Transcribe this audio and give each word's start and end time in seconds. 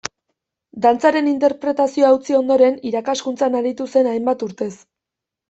Dantzaren 0.85 1.29
interpretazioa 1.31 2.09
utzi 2.15 2.39
ondoren, 2.39 2.81
irakaskuntzan 2.93 3.61
aritu 3.61 3.89
zen 3.95 4.11
hainbat 4.15 4.49
urtez. 4.51 4.73